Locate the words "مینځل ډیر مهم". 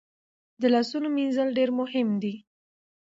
1.15-2.09